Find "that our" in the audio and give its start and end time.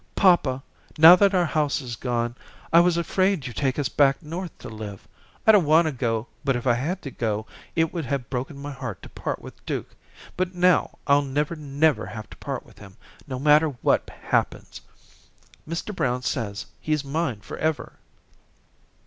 1.15-1.45